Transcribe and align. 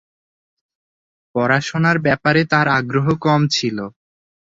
পড়াশুনার 1.35 1.97
ব্যাপারে 2.05 2.41
তার 2.51 2.67
আগ্রহ 2.79 3.07
কম 3.25 3.41
ছিল। 3.55 3.77